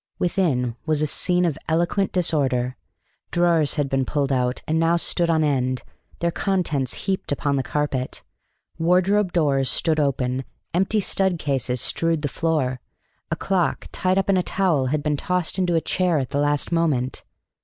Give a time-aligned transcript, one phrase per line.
[0.17, 2.75] Within was a scene of eloquent disorder.
[3.29, 5.83] Drawers had been pulled out, and now stood on end,
[6.21, 8.23] their contents heaped upon the carpet.
[8.79, 10.43] Wardrobe doors stood open;
[10.73, 12.79] empty stud cases strewed the floor;
[13.29, 16.39] a clock, tied up in a towel, had been tossed into a chair at the
[16.39, 17.23] last moment.